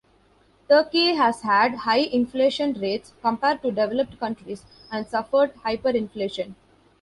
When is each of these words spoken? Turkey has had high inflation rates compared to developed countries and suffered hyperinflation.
Turkey 0.67 1.13
has 1.13 1.43
had 1.43 1.75
high 1.75 1.99
inflation 1.99 2.73
rates 2.73 3.13
compared 3.21 3.61
to 3.61 3.69
developed 3.69 4.19
countries 4.19 4.65
and 4.91 5.05
suffered 5.05 5.53
hyperinflation. 5.57 6.55